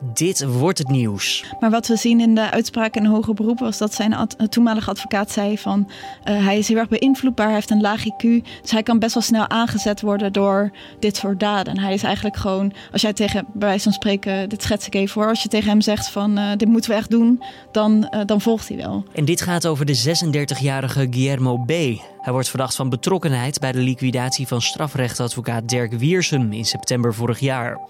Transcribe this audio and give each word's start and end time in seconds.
Dit 0.00 0.44
wordt 0.44 0.78
het 0.78 0.88
nieuws. 0.88 1.44
Maar 1.60 1.70
wat 1.70 1.86
we 1.86 1.96
zien 1.96 2.20
in 2.20 2.34
de 2.34 2.50
uitspraak 2.50 2.94
in 2.94 3.04
hoger 3.06 3.34
beroep 3.34 3.58
was 3.58 3.78
dat 3.78 3.94
zijn 3.94 4.28
toenmalige 4.48 4.90
advocaat 4.90 5.30
zei 5.30 5.58
van 5.58 5.90
uh, 6.24 6.44
hij 6.44 6.58
is 6.58 6.68
heel 6.68 6.76
erg 6.76 6.88
beïnvloedbaar, 6.88 7.46
hij 7.46 7.54
heeft 7.54 7.70
een 7.70 7.80
laag 7.80 8.04
IQ, 8.04 8.44
dus 8.62 8.70
hij 8.70 8.82
kan 8.82 8.98
best 8.98 9.14
wel 9.14 9.22
snel 9.22 9.48
aangezet 9.48 10.00
worden 10.00 10.32
door 10.32 10.70
dit 10.98 11.16
soort 11.16 11.40
daden. 11.40 11.74
En 11.74 11.82
hij 11.82 11.94
is 11.94 12.02
eigenlijk 12.02 12.36
gewoon, 12.36 12.72
als 12.92 13.02
jij 13.02 13.12
tegen, 13.12 13.46
bij 13.52 13.68
wijze 13.68 13.82
van 13.82 13.92
spreken, 13.92 14.48
dit 14.48 14.62
schets 14.62 14.86
ik 14.86 14.94
even 14.94 15.08
voor, 15.08 15.28
als 15.28 15.42
je 15.42 15.48
tegen 15.48 15.68
hem 15.68 15.80
zegt 15.80 16.10
van 16.10 16.38
uh, 16.38 16.50
dit 16.56 16.68
moeten 16.68 16.90
we 16.90 16.96
echt 16.96 17.10
doen, 17.10 17.42
dan, 17.72 18.08
uh, 18.14 18.20
dan 18.26 18.40
volgt 18.40 18.68
hij 18.68 18.76
wel. 18.76 19.04
En 19.12 19.24
dit 19.24 19.40
gaat 19.40 19.66
over 19.66 19.86
de 19.86 20.18
36-jarige 20.26 21.06
Guillermo 21.10 21.56
B. 21.56 21.68
Hij 22.20 22.32
wordt 22.32 22.48
verdacht 22.48 22.74
van 22.74 22.88
betrokkenheid 22.88 23.58
bij 23.58 23.72
de 23.72 23.78
liquidatie 23.78 24.46
van 24.46 24.62
strafrechtadvocaat 24.62 25.68
Dirk 25.68 25.92
Wiersum 25.92 26.52
in 26.52 26.64
september 26.64 27.14
vorig 27.14 27.38
jaar. 27.38 27.80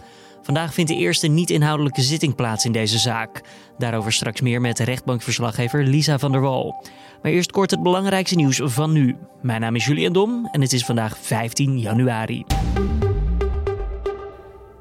Vandaag 0.42 0.74
vindt 0.74 0.90
de 0.90 0.96
eerste 0.96 1.26
niet-inhoudelijke 1.26 2.02
zitting 2.02 2.34
plaats 2.34 2.64
in 2.64 2.72
deze 2.72 2.98
zaak. 2.98 3.40
Daarover 3.78 4.12
straks 4.12 4.40
meer 4.40 4.60
met 4.60 4.78
rechtbankverslaggever 4.78 5.84
Lisa 5.84 6.18
van 6.18 6.32
der 6.32 6.40
Wal. 6.40 6.86
Maar 7.22 7.32
eerst 7.32 7.50
kort 7.50 7.70
het 7.70 7.82
belangrijkste 7.82 8.36
nieuws 8.36 8.60
van 8.64 8.92
nu. 8.92 9.16
Mijn 9.42 9.60
naam 9.60 9.74
is 9.74 9.86
Julian 9.86 10.12
Dom 10.12 10.48
en 10.52 10.60
het 10.60 10.72
is 10.72 10.84
vandaag 10.84 11.18
15 11.18 11.78
januari. 11.78 12.44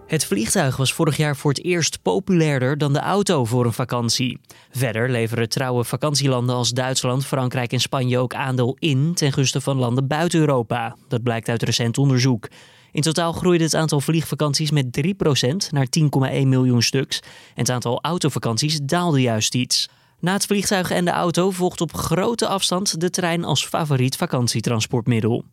Het 0.07 0.25
vliegtuig 0.25 0.77
was 0.77 0.93
vorig 0.93 1.17
jaar 1.17 1.35
voor 1.35 1.51
het 1.51 1.63
eerst 1.63 2.01
populairder 2.01 2.77
dan 2.77 2.93
de 2.93 2.99
auto 2.99 3.45
voor 3.45 3.65
een 3.65 3.73
vakantie. 3.73 4.39
Verder 4.71 5.09
leveren 5.09 5.49
trouwe 5.49 5.83
vakantielanden 5.83 6.55
als 6.55 6.71
Duitsland, 6.71 7.25
Frankrijk 7.25 7.71
en 7.71 7.79
Spanje 7.79 8.17
ook 8.17 8.33
aandeel 8.33 8.75
in 8.79 9.13
ten 9.13 9.33
gunste 9.33 9.61
van 9.61 9.77
landen 9.77 10.07
buiten 10.07 10.39
Europa. 10.39 10.95
Dat 11.07 11.23
blijkt 11.23 11.49
uit 11.49 11.63
recent 11.63 11.97
onderzoek. 11.97 12.47
In 12.91 13.01
totaal 13.01 13.33
groeide 13.33 13.63
het 13.63 13.75
aantal 13.75 14.01
vliegvakanties 14.01 14.71
met 14.71 15.01
3% 15.05 15.09
naar 15.69 15.87
10,1 15.99 16.47
miljoen 16.47 16.81
stuks. 16.81 17.19
En 17.19 17.61
het 17.61 17.69
aantal 17.69 18.01
autovakanties 18.01 18.79
daalde 18.83 19.21
juist 19.21 19.55
iets. 19.55 19.89
Na 20.19 20.33
het 20.33 20.45
vliegtuig 20.45 20.91
en 20.91 21.05
de 21.05 21.11
auto 21.11 21.51
volgt 21.51 21.81
op 21.81 21.93
grote 21.93 22.47
afstand 22.47 22.99
de 22.99 23.09
trein 23.09 23.43
als 23.43 23.65
favoriet 23.65 24.15
vakantietransportmiddel. 24.15 25.43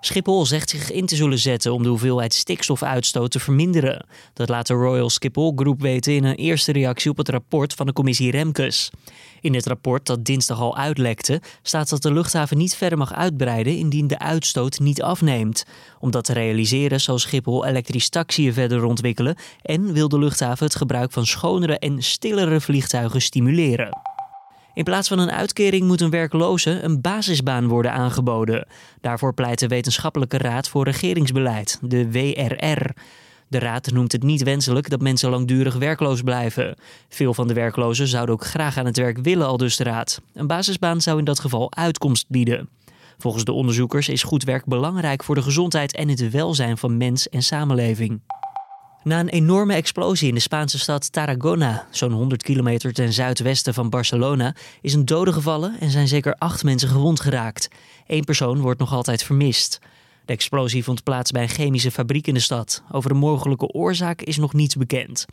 Schiphol 0.00 0.46
zegt 0.46 0.70
zich 0.70 0.90
in 0.90 1.06
te 1.06 1.16
zullen 1.16 1.38
zetten 1.38 1.72
om 1.72 1.82
de 1.82 1.88
hoeveelheid 1.88 2.34
stikstofuitstoot 2.34 3.30
te 3.30 3.40
verminderen. 3.40 4.06
Dat 4.32 4.48
laat 4.48 4.66
de 4.66 4.74
Royal 4.74 5.10
Schiphol 5.10 5.52
Group 5.56 5.80
weten 5.80 6.14
in 6.14 6.24
een 6.24 6.34
eerste 6.34 6.72
reactie 6.72 7.10
op 7.10 7.16
het 7.16 7.28
rapport 7.28 7.74
van 7.74 7.86
de 7.86 7.92
commissie 7.92 8.30
Remkes. 8.30 8.90
In 9.40 9.54
het 9.54 9.66
rapport 9.66 10.06
dat 10.06 10.24
dinsdag 10.24 10.60
al 10.60 10.76
uitlekte, 10.76 11.40
staat 11.62 11.88
dat 11.88 12.02
de 12.02 12.12
luchthaven 12.12 12.56
niet 12.56 12.74
verder 12.74 12.98
mag 12.98 13.14
uitbreiden 13.14 13.76
indien 13.76 14.06
de 14.06 14.18
uitstoot 14.18 14.78
niet 14.78 15.02
afneemt. 15.02 15.64
Om 16.00 16.10
dat 16.10 16.24
te 16.24 16.32
realiseren 16.32 17.00
zal 17.00 17.18
Schiphol 17.18 17.66
elektrisch 17.66 18.08
taxiën 18.08 18.52
verder 18.52 18.84
ontwikkelen 18.84 19.36
en 19.62 19.92
wil 19.92 20.08
de 20.08 20.18
luchthaven 20.18 20.64
het 20.64 20.76
gebruik 20.76 21.12
van 21.12 21.26
schonere 21.26 21.78
en 21.78 22.02
stillere 22.02 22.60
vliegtuigen 22.60 23.22
stimuleren. 23.22 24.07
In 24.78 24.84
plaats 24.84 25.08
van 25.08 25.18
een 25.18 25.30
uitkering 25.30 25.86
moet 25.86 26.00
een 26.00 26.10
werkloze 26.10 26.70
een 26.70 27.00
basisbaan 27.00 27.66
worden 27.66 27.92
aangeboden. 27.92 28.66
Daarvoor 29.00 29.34
pleit 29.34 29.58
de 29.58 29.66
Wetenschappelijke 29.66 30.38
Raad 30.38 30.68
voor 30.68 30.84
Regeringsbeleid, 30.84 31.78
de 31.82 32.10
WRR. 32.10 32.90
De 33.48 33.58
raad 33.58 33.90
noemt 33.90 34.12
het 34.12 34.22
niet 34.22 34.42
wenselijk 34.42 34.90
dat 34.90 35.00
mensen 35.00 35.30
langdurig 35.30 35.74
werkloos 35.74 36.22
blijven. 36.22 36.76
Veel 37.08 37.34
van 37.34 37.48
de 37.48 37.54
werklozen 37.54 38.08
zouden 38.08 38.34
ook 38.34 38.44
graag 38.44 38.76
aan 38.76 38.86
het 38.86 38.96
werk 38.96 39.18
willen, 39.18 39.46
al 39.46 39.56
dus 39.56 39.76
de 39.76 39.84
raad. 39.84 40.20
Een 40.34 40.46
basisbaan 40.46 41.00
zou 41.00 41.18
in 41.18 41.24
dat 41.24 41.40
geval 41.40 41.74
uitkomst 41.74 42.28
bieden. 42.28 42.68
Volgens 43.16 43.44
de 43.44 43.52
onderzoekers 43.52 44.08
is 44.08 44.22
goed 44.22 44.44
werk 44.44 44.64
belangrijk 44.64 45.24
voor 45.24 45.34
de 45.34 45.42
gezondheid 45.42 45.94
en 45.94 46.08
het 46.08 46.30
welzijn 46.30 46.78
van 46.78 46.96
mens 46.96 47.28
en 47.28 47.42
samenleving. 47.42 48.20
Na 49.04 49.20
een 49.20 49.28
enorme 49.28 49.74
explosie 49.74 50.28
in 50.28 50.34
de 50.34 50.40
Spaanse 50.40 50.78
stad 50.78 51.12
Tarragona, 51.12 51.86
zo'n 51.90 52.12
100 52.12 52.42
kilometer 52.42 52.92
ten 52.92 53.12
zuidwesten 53.12 53.74
van 53.74 53.90
Barcelona, 53.90 54.54
is 54.80 54.94
een 54.94 55.04
dode 55.04 55.32
gevallen 55.32 55.80
en 55.80 55.90
zijn 55.90 56.08
zeker 56.08 56.34
acht 56.34 56.64
mensen 56.64 56.88
gewond 56.88 57.20
geraakt. 57.20 57.68
Eén 58.06 58.24
persoon 58.24 58.60
wordt 58.60 58.80
nog 58.80 58.92
altijd 58.92 59.22
vermist. 59.22 59.80
De 60.24 60.32
explosie 60.32 60.84
vond 60.84 61.02
plaats 61.02 61.30
bij 61.30 61.42
een 61.42 61.48
chemische 61.48 61.90
fabriek 61.90 62.26
in 62.26 62.34
de 62.34 62.40
stad. 62.40 62.82
Over 62.90 63.10
de 63.10 63.16
mogelijke 63.16 63.66
oorzaak 63.66 64.22
is 64.22 64.36
nog 64.36 64.52
niets 64.52 64.76
bekend. 64.76 65.26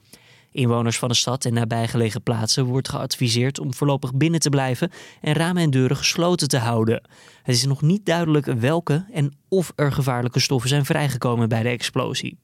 Inwoners 0.52 0.98
van 0.98 1.10
de 1.10 1.16
stad 1.16 1.46
en 1.46 1.54
nabijgelegen 1.54 2.24
plaatsen 2.24 2.66
wordt 2.66 2.90
geadviseerd 2.90 3.60
om 3.60 3.74
voorlopig 3.74 4.14
binnen 4.14 4.40
te 4.40 4.50
blijven 4.50 4.92
en 5.22 5.34
ramen 5.34 5.64
en 5.64 5.70
deuren 5.70 5.98
gesloten 5.98 6.48
te 6.48 6.58
houden. 6.58 7.04
Het 7.44 7.56
is 7.56 7.66
nog 7.66 7.82
niet 7.82 8.06
duidelijk 8.06 8.46
welke 8.46 9.06
en 9.14 9.34
of 9.50 9.72
er 9.76 9.92
gevaarlijke 9.92 10.40
stoffen 10.40 10.70
zijn 10.70 10.86
vrijgekomen 10.86 11.50
bij 11.50 11.64
de 11.64 11.70
explosie. 11.70 12.38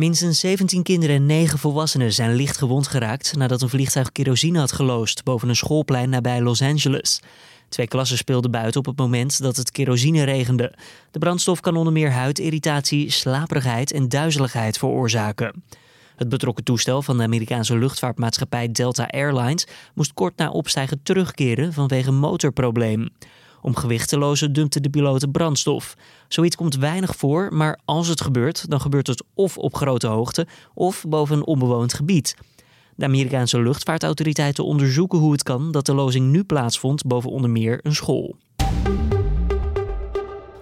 Minstens 0.00 0.40
17 0.40 0.82
kinderen 0.82 1.16
en 1.16 1.26
9 1.26 1.58
volwassenen 1.58 2.12
zijn 2.12 2.34
licht 2.34 2.56
gewond 2.56 2.86
geraakt 2.86 3.36
nadat 3.36 3.62
een 3.62 3.68
vliegtuig 3.68 4.12
kerosine 4.12 4.58
had 4.58 4.72
geloosd 4.72 5.24
boven 5.24 5.48
een 5.48 5.56
schoolplein 5.56 6.10
nabij 6.10 6.40
Los 6.40 6.62
Angeles. 6.62 7.20
Twee 7.68 7.86
klassen 7.86 8.16
speelden 8.16 8.50
buiten 8.50 8.80
op 8.80 8.86
het 8.86 8.96
moment 8.96 9.42
dat 9.42 9.56
het 9.56 9.70
kerosine 9.70 10.22
regende. 10.22 10.74
De 11.10 11.18
brandstof 11.18 11.60
kan 11.60 11.76
onder 11.76 11.92
meer 11.92 12.10
huidirritatie, 12.10 13.10
slaperigheid 13.10 13.92
en 13.92 14.08
duizeligheid 14.08 14.78
veroorzaken. 14.78 15.62
Het 16.16 16.28
betrokken 16.28 16.64
toestel 16.64 17.02
van 17.02 17.16
de 17.16 17.22
Amerikaanse 17.22 17.78
luchtvaartmaatschappij 17.78 18.72
Delta 18.72 19.06
Airlines 19.06 19.66
moest 19.94 20.14
kort 20.14 20.36
na 20.36 20.50
opstijgen 20.50 21.02
terugkeren 21.02 21.72
vanwege 21.72 22.10
motorprobleem. 22.10 23.08
Om 23.62 23.76
gewichteloze 23.76 24.50
dumpte 24.50 24.80
de 24.80 24.90
piloten 24.90 25.30
brandstof. 25.30 25.94
Zoiets 26.28 26.56
komt 26.56 26.76
weinig 26.76 27.16
voor, 27.16 27.54
maar 27.54 27.78
als 27.84 28.08
het 28.08 28.20
gebeurt, 28.20 28.70
dan 28.70 28.80
gebeurt 28.80 29.06
het 29.06 29.24
of 29.34 29.58
op 29.58 29.74
grote 29.74 30.06
hoogte 30.06 30.46
of 30.74 31.04
boven 31.08 31.36
een 31.36 31.46
onbewoond 31.46 31.94
gebied. 31.94 32.36
De 32.94 33.04
Amerikaanse 33.04 33.62
luchtvaartautoriteiten 33.62 34.64
onderzoeken 34.64 35.18
hoe 35.18 35.32
het 35.32 35.42
kan 35.42 35.72
dat 35.72 35.86
de 35.86 35.94
lozing 35.94 36.30
nu 36.30 36.44
plaatsvond 36.44 37.06
boven 37.06 37.30
onder 37.30 37.50
meer 37.50 37.80
een 37.82 37.94
school. 37.94 38.36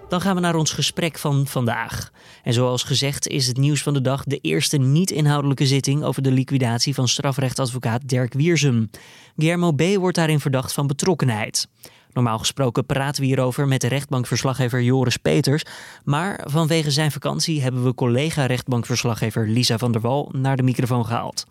Dan 0.09 0.21
gaan 0.21 0.35
we 0.35 0.41
naar 0.41 0.55
ons 0.55 0.71
gesprek 0.71 1.17
van 1.17 1.47
vandaag. 1.47 2.11
En 2.43 2.53
zoals 2.53 2.83
gezegd 2.83 3.27
is 3.27 3.47
het 3.47 3.57
nieuws 3.57 3.83
van 3.83 3.93
de 3.93 4.01
dag 4.01 4.23
de 4.23 4.37
eerste 4.37 4.77
niet-inhoudelijke 4.77 5.65
zitting 5.65 6.03
over 6.03 6.21
de 6.21 6.31
liquidatie 6.31 6.93
van 6.93 7.07
strafrechtadvocaat 7.07 8.07
Dirk 8.09 8.33
Wiersum. 8.33 8.89
Guillermo 9.37 9.71
B. 9.71 9.81
wordt 9.81 10.15
daarin 10.17 10.39
verdacht 10.39 10.73
van 10.73 10.87
betrokkenheid. 10.87 11.67
Normaal 12.13 12.39
gesproken 12.39 12.85
praten 12.85 13.21
we 13.21 13.27
hierover 13.27 13.67
met 13.67 13.81
de 13.81 13.87
rechtbankverslaggever 13.87 14.81
Joris 14.81 15.17
Peters. 15.17 15.63
Maar 16.03 16.45
vanwege 16.47 16.91
zijn 16.91 17.11
vakantie 17.11 17.61
hebben 17.61 17.83
we 17.83 17.93
collega-rechtbankverslaggever 17.93 19.47
Lisa 19.47 19.77
van 19.77 19.91
der 19.91 20.01
Wal 20.01 20.31
naar 20.35 20.57
de 20.57 20.63
microfoon 20.63 21.05
gehaald. 21.05 21.45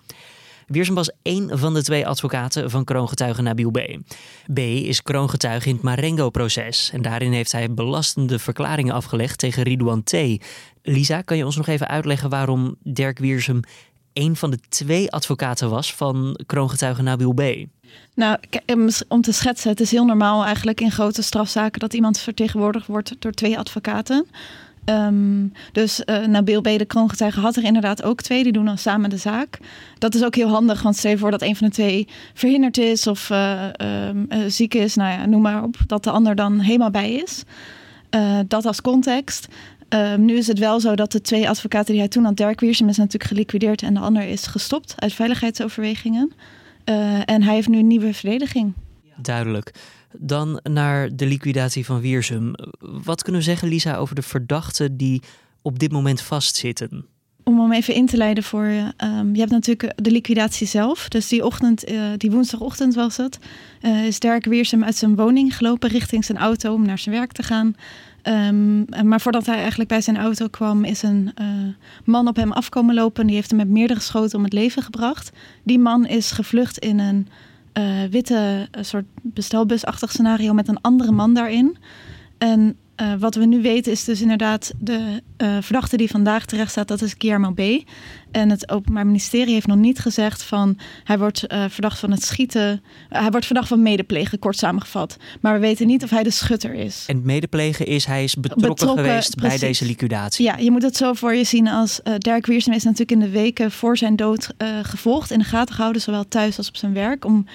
Wiersum 0.69 0.95
was 0.95 1.11
één 1.23 1.59
van 1.59 1.75
de 1.75 1.83
twee 1.83 2.07
advocaten 2.07 2.71
van 2.71 2.85
kroongetuige 2.85 3.43
Nabil 3.43 3.71
B. 3.71 3.79
B 4.55 4.59
is 4.59 5.03
kroongetuige 5.03 5.69
in 5.69 5.75
het 5.75 5.85
Marengo-proces. 5.85 6.91
En 6.93 7.03
daarin 7.03 7.33
heeft 7.33 7.53
hij 7.53 7.75
belastende 7.75 8.39
verklaringen 8.39 8.95
afgelegd 8.95 9.39
tegen 9.39 9.63
Ridouan 9.63 10.03
T. 10.03 10.15
Lisa, 10.83 11.23
kan 11.23 11.37
je 11.37 11.45
ons 11.45 11.57
nog 11.57 11.67
even 11.67 11.89
uitleggen 11.89 12.31
waarom 12.31 12.77
Dirk 12.83 13.19
Wiersum 13.19 13.61
een 14.19 14.37
van 14.37 14.51
de 14.51 14.59
twee 14.69 15.11
advocaten 15.11 15.71
was 15.71 15.95
van 15.95 16.41
kroongetuige 16.47 17.03
Nabil 17.03 17.33
B? 17.33 17.43
Nou, 18.15 18.39
om 19.09 19.21
te 19.21 19.33
schetsen, 19.33 19.71
het 19.71 19.81
is 19.81 19.91
heel 19.91 20.05
normaal 20.05 20.45
eigenlijk 20.45 20.81
in 20.81 20.91
grote 20.91 21.23
strafzaken 21.23 21.81
dat 21.81 21.95
iemand 21.95 22.19
vertegenwoordigd 22.19 22.87
wordt 22.87 23.17
door 23.19 23.33
twee 23.33 23.59
advocaten. 23.59 24.27
Um, 24.85 25.53
dus 25.73 26.03
uh, 26.07 26.27
Nabil 26.27 26.61
B., 26.61 26.65
de 26.65 26.85
kroongetuige, 26.85 27.41
had 27.41 27.57
er 27.57 27.65
inderdaad 27.65 28.03
ook 28.03 28.21
twee. 28.21 28.43
Die 28.43 28.53
doen 28.53 28.65
dan 28.65 28.79
samen 28.79 29.11
de 29.11 29.17
zaak. 29.17 29.59
Dat 29.99 30.15
is 30.15 30.25
ook 30.25 30.35
heel 30.35 30.49
handig, 30.49 30.83
want 30.83 30.97
stel 30.97 31.11
je 31.11 31.19
voor 31.19 31.31
dat 31.31 31.43
een 31.43 31.57
van 31.57 31.67
de 31.67 31.73
twee 31.73 32.09
verhinderd 32.35 32.79
is 32.79 33.07
of 33.07 33.31
uh, 33.31 33.65
ziek 34.47 34.75
is, 34.75 34.95
nou 34.95 35.11
ja, 35.11 35.27
noem 35.27 35.43
maar 35.43 35.63
op, 35.63 35.77
dat 35.87 36.05
de 36.05 36.11
ander 36.11 36.35
dan 36.35 36.59
helemaal 36.59 36.91
bij 36.91 37.13
is. 37.13 37.43
dat 38.47 38.67
als 38.67 38.81
context. 38.81 39.49
Um, 39.89 40.25
nu 40.25 40.37
is 40.37 40.47
het 40.47 40.59
wel 40.59 40.81
zo 40.81 40.95
dat 40.95 41.13
de 41.13 41.21
twee 41.21 41.49
advocaten 41.49 41.93
die 41.93 42.01
hij 42.01 42.09
toen 42.09 42.25
had, 42.25 42.37
Dirk 42.37 42.61
Wiersum 42.61 42.89
is 42.89 42.97
natuurlijk 42.97 43.31
geliquideerd 43.31 43.83
en 43.83 43.95
de 43.95 44.01
ander 44.01 44.23
is 44.23 44.47
gestopt 44.47 44.95
uit 44.97 45.13
veiligheidsoverwegingen. 45.13 46.33
en 47.25 47.43
hij 47.43 47.55
heeft 47.55 47.69
nu 47.69 47.79
een 47.79 47.87
nieuwe 47.87 48.15
verdediging. 48.15 48.73
Duidelijk. 49.17 49.73
Dan 50.19 50.61
naar 50.63 51.17
de 51.17 51.27
liquidatie 51.27 51.85
van 51.85 52.01
Wiersum. 52.01 52.53
Wat 53.05 53.23
kunnen 53.23 53.41
we 53.41 53.47
zeggen, 53.47 53.69
Lisa, 53.69 53.97
over 53.97 54.15
de 54.15 54.23
verdachten 54.23 54.97
die 54.97 55.23
op 55.63 55.79
dit 55.79 55.93
moment 55.93 56.21
vastzitten? 56.21 57.07
Om 57.45 57.61
hem 57.61 57.73
even 57.73 57.95
in 57.95 58.07
te 58.07 58.17
leiden 58.17 58.45
voor 58.45 58.67
je. 58.67 58.93
Um, 59.05 59.35
je 59.35 59.41
hebt 59.41 59.51
natuurlijk 59.53 59.93
de 60.03 60.11
liquidatie 60.11 60.67
zelf. 60.67 61.09
Dus 61.09 61.29
die 61.29 61.45
ochtend, 61.45 61.91
uh, 61.91 62.03
die 62.17 62.31
woensdagochtend 62.31 62.95
was 62.95 63.17
het. 63.17 63.39
Uh, 63.83 64.07
is 64.07 64.19
Dirk 64.19 64.45
Wiersum 64.45 64.85
uit 64.85 64.97
zijn 64.97 65.17
woning 65.17 65.57
gelopen 65.57 65.91
richting 65.91 66.25
zijn 66.25 66.39
auto 66.39 66.75
om 66.75 66.87
naar 66.87 66.99
zijn 66.99 67.15
werk 67.15 67.33
te 67.33 67.43
gaan. 67.43 67.75
Um, 68.29 68.85
maar 69.05 69.21
voordat 69.21 69.47
hij 69.47 69.59
eigenlijk 69.59 69.89
bij 69.89 70.01
zijn 70.01 70.17
auto 70.17 70.49
kwam, 70.49 70.85
is 70.85 71.03
een 71.03 71.33
uh, 71.41 71.47
man 72.05 72.29
op 72.29 72.37
hem 72.37 72.53
afkomen 72.53 72.95
lopen. 72.95 73.27
Die 73.27 73.35
heeft 73.35 73.49
hem 73.51 73.59
met 73.59 73.69
meerdere 73.69 74.01
schoten 74.01 74.39
om 74.39 74.45
het 74.45 74.53
leven 74.53 74.83
gebracht. 74.83 75.31
Die 75.63 75.79
man 75.79 76.07
is 76.07 76.31
gevlucht 76.31 76.79
in 76.79 76.99
een 76.99 77.29
uh, 77.79 78.11
witte 78.11 78.69
soort 78.81 79.05
bestelbusachtig 79.23 80.11
scenario 80.11 80.53
met 80.53 80.69
een 80.69 80.81
andere 80.81 81.13
man 81.13 81.35
daarin. 81.35 81.77
En 82.39 82.77
uh, 83.01 83.15
wat 83.19 83.35
we 83.35 83.47
nu 83.47 83.63
weten 83.63 83.93
is 83.93 84.05
dus 84.05 84.21
inderdaad 84.21 84.73
de 84.79 85.23
uh, 85.39 85.57
verdachte 85.61 85.97
die 85.97 86.11
vandaag 86.11 86.47
terecht 86.47 86.71
staat, 86.71 86.89
dat 86.89 87.03
is 87.03 87.15
Guillermo 87.19 87.53
B. 87.53 87.61
En 88.31 88.51
het 88.51 88.71
Openbaar 88.71 89.07
Ministerie 89.07 89.53
heeft 89.53 89.67
nog 89.67 89.77
niet 89.77 89.99
gezegd 89.99 90.43
van 90.43 90.79
hij 91.05 91.19
wordt 91.19 91.53
uh, 91.53 91.65
verdacht 91.69 91.99
van 91.99 92.11
het 92.11 92.23
schieten. 92.23 92.83
hij 93.09 93.31
wordt 93.31 93.47
verdacht 93.47 93.69
van 93.69 93.83
medeplegen, 93.83 94.39
kort 94.39 94.57
samengevat. 94.57 95.17
Maar 95.41 95.53
we 95.55 95.59
weten 95.59 95.87
niet 95.87 96.05
of 96.05 96.11
hij 96.11 96.23
de 96.23 96.31
schutter 96.31 96.75
is. 96.75 97.05
En 97.07 97.23
medeplegen 97.25 97.87
is 97.87 98.05
hij 98.05 98.25
is 98.25 98.35
betrokken, 98.35 98.69
betrokken 98.69 99.05
geweest 99.05 99.37
precies. 99.37 99.59
bij 99.59 99.69
deze 99.69 99.85
liquidatie. 99.85 100.45
Ja, 100.45 100.57
je 100.57 100.71
moet 100.71 100.83
het 100.83 100.97
zo 100.97 101.13
voor 101.13 101.35
je 101.35 101.45
zien 101.45 101.69
als 101.69 102.01
Dirk 102.19 102.47
Wiersum 102.47 102.73
is 102.73 102.85
natuurlijk 102.85 103.11
in 103.11 103.21
de 103.21 103.31
weken 103.31 103.71
voor 103.71 103.97
zijn 103.97 104.17
dood 104.17 104.51
gevolgd, 104.83 105.31
in 105.31 105.39
de 105.39 105.45
gaten 105.45 105.75
gehouden, 105.75 106.03
zowel 106.03 106.29
thuis 106.29 106.59
als 106.59 106.69
op 106.69 106.77
zijn 106.77 106.93
werk. 106.93 107.25
Om 107.25 107.47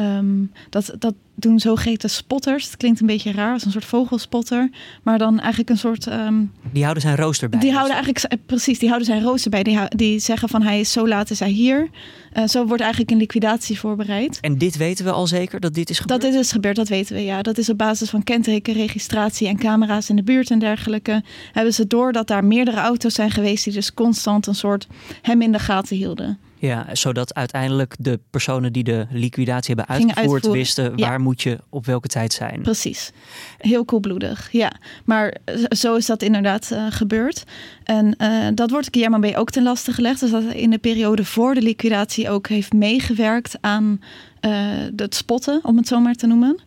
Um, 0.00 0.52
dat, 0.70 0.94
dat 0.98 1.14
doen 1.34 1.60
zogeheten 1.60 2.10
spotters. 2.10 2.66
Het 2.66 2.76
klinkt 2.76 3.00
een 3.00 3.06
beetje 3.06 3.32
raar, 3.32 3.52
als 3.52 3.64
een 3.64 3.70
soort 3.70 3.84
vogelspotter. 3.84 4.70
Maar 5.02 5.18
dan 5.18 5.38
eigenlijk 5.40 5.70
een 5.70 5.78
soort... 5.78 6.06
Um, 6.06 6.52
die 6.72 6.82
houden 6.82 7.02
zijn 7.02 7.16
rooster 7.16 7.48
bij. 7.48 7.60
Die 7.60 7.72
houden 7.72 7.94
eigenlijk, 7.94 8.24
eh, 8.24 8.38
precies, 8.46 8.78
die 8.78 8.88
houden 8.88 9.08
zijn 9.08 9.22
rooster 9.22 9.50
bij. 9.50 9.62
Die, 9.62 9.78
die 9.88 10.18
zeggen 10.18 10.48
van 10.48 10.62
hij 10.62 10.80
is 10.80 10.92
zo 10.92 11.08
laat 11.08 11.30
is 11.30 11.38
hij 11.38 11.50
hier. 11.50 11.88
Uh, 12.34 12.46
zo 12.46 12.66
wordt 12.66 12.82
eigenlijk 12.82 13.10
een 13.10 13.18
liquidatie 13.18 13.78
voorbereid. 13.78 14.38
En 14.40 14.58
dit 14.58 14.76
weten 14.76 15.04
we 15.04 15.10
al 15.10 15.26
zeker, 15.26 15.60
dat 15.60 15.74
dit 15.74 15.90
is 15.90 15.98
gebeurd? 15.98 16.20
Dat 16.20 16.30
dit 16.30 16.40
is 16.40 16.52
gebeurd, 16.52 16.76
dat 16.76 16.88
weten 16.88 17.14
we, 17.14 17.22
ja. 17.22 17.42
Dat 17.42 17.58
is 17.58 17.68
op 17.68 17.78
basis 17.78 18.10
van 18.10 18.24
kenteken, 18.24 18.74
registratie 18.74 19.48
en 19.48 19.58
camera's 19.58 20.08
in 20.08 20.16
de 20.16 20.22
buurt 20.22 20.50
en 20.50 20.58
dergelijke. 20.58 21.22
Hebben 21.52 21.74
ze 21.74 21.86
door 21.86 22.12
dat 22.12 22.26
daar 22.26 22.44
meerdere 22.44 22.80
auto's 22.80 23.14
zijn 23.14 23.30
geweest... 23.30 23.64
die 23.64 23.72
dus 23.72 23.94
constant 23.94 24.46
een 24.46 24.54
soort 24.54 24.86
hem 25.22 25.42
in 25.42 25.52
de 25.52 25.58
gaten 25.58 25.96
hielden. 25.96 26.38
Ja, 26.64 26.86
zodat 26.92 27.34
uiteindelijk 27.34 27.94
de 27.98 28.20
personen 28.30 28.72
die 28.72 28.84
de 28.84 29.06
liquidatie 29.10 29.74
hebben 29.74 29.94
uitgevoerd 29.94 30.46
wisten 30.46 30.98
waar 31.00 31.20
moet 31.20 31.42
je 31.42 31.58
op 31.68 31.86
welke 31.86 32.08
tijd 32.08 32.32
zijn. 32.32 32.62
Precies. 32.62 33.10
Heel 33.58 33.84
koelbloedig, 33.84 34.48
ja. 34.52 34.72
Maar 35.04 35.36
zo 35.68 35.94
is 35.94 36.06
dat 36.06 36.22
inderdaad 36.22 36.70
uh, 36.72 36.86
gebeurd. 36.90 37.44
En 37.84 38.14
uh, 38.18 38.48
dat 38.54 38.70
wordt 38.70 38.88
Guillermo 38.90 39.18
B. 39.18 39.36
ook 39.36 39.50
ten 39.50 39.62
laste 39.62 39.92
gelegd. 39.92 40.20
Dus 40.20 40.30
dat 40.30 40.42
hij 40.42 40.54
in 40.54 40.70
de 40.70 40.78
periode 40.78 41.24
voor 41.24 41.54
de 41.54 41.62
liquidatie 41.62 42.30
ook 42.30 42.48
heeft 42.48 42.72
meegewerkt 42.72 43.56
aan 43.60 44.00
uh, 44.40 44.50
het 44.96 45.14
spotten, 45.14 45.60
om 45.62 45.76
het 45.76 45.88
zo 45.88 46.00
maar 46.00 46.14
te 46.14 46.26
noemen. 46.26 46.58